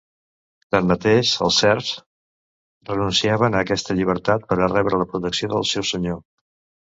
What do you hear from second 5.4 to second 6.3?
del seu senyor.